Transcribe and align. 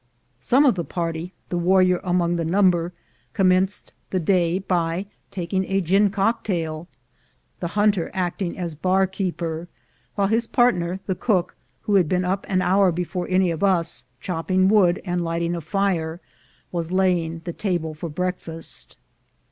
Some 0.39 0.65
of 0.65 0.73
the 0.73 0.83
party, 0.83 1.31
the 1.49 1.59
warrior 1.59 2.01
among 2.03 2.35
the 2.37 2.43
number, 2.43 2.91
commenced 3.33 3.93
the 4.09 4.19
day 4.19 4.57
by 4.57 5.05
taking 5.29 5.63
a 5.65 5.79
gin 5.79 6.09
cocktail, 6.09 6.87
the 7.59 7.67
hunter 7.77 8.09
acting 8.11 8.57
as 8.57 8.73
bar 8.73 9.05
keeper, 9.05 9.67
while 10.15 10.25
his 10.25 10.47
partner 10.47 10.99
the 11.05 11.13
cook, 11.13 11.55
who 11.81 11.93
had 11.97 12.09
been 12.09 12.25
up 12.25 12.47
an 12.49 12.63
hour 12.63 12.91
before 12.91 13.27
any 13.29 13.51
of 13.51 13.63
us, 13.63 14.05
chopping 14.19 14.69
wood 14.69 14.99
and 15.05 15.23
lighting 15.23 15.53
a 15.53 15.61
fire, 15.61 16.19
was 16.71 16.91
laying 16.91 17.41
the 17.43 17.53
table 17.53 17.93
for 17.93 18.09
breakfast. 18.09 18.97